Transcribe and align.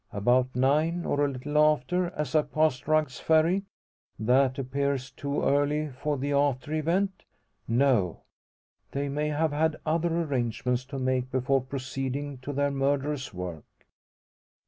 About 0.11 0.55
nine, 0.55 1.05
or 1.05 1.23
a 1.23 1.27
little 1.27 1.59
after, 1.59 2.07
as 2.15 2.33
I 2.33 2.41
passed 2.41 2.87
Rugg's 2.87 3.19
Ferry. 3.19 3.65
That 4.17 4.57
appears 4.57 5.11
too 5.11 5.43
early 5.43 5.89
for 5.89 6.17
the 6.17 6.31
after 6.31 6.73
event? 6.73 7.21
No! 7.67 8.21
They 8.93 9.09
may 9.09 9.27
have 9.27 9.51
had 9.51 9.75
other 9.85 10.23
arrangements 10.23 10.85
to 10.85 10.97
make 10.97 11.29
before 11.29 11.61
proceeding 11.61 12.39
to 12.39 12.51
their 12.51 12.71
murderous 12.71 13.31
work. 13.31 13.65